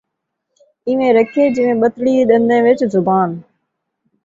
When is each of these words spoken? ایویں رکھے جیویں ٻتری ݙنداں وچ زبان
ایویں 0.85 1.13
رکھے 1.17 1.43
جیویں 1.55 1.79
ٻتری 1.81 2.13
ݙنداں 2.29 2.61
وچ 2.65 2.79
زبان 2.93 3.29